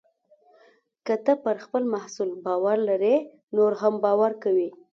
[1.05, 3.15] که ته پر خپل محصول باور لرې،
[3.55, 4.69] نور هم باور کوي.